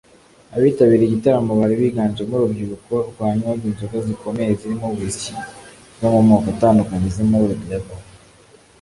Abitabiriye 0.55 1.07
igitaramo 1.07 1.51
bari 1.59 1.75
biganjemo 1.81 2.33
urubyiruko 2.37 2.93
rwanywaga 3.09 3.63
inzoga 3.69 3.97
zikomeye 4.07 4.51
zirimo 4.59 4.85
whisky 4.95 5.33
zo 5.99 6.07
mu 6.13 6.21
moko 6.29 6.45
atandukanye 6.53 7.07
zirimo 7.15 7.37
Red 7.49 7.61
Label 7.69 8.01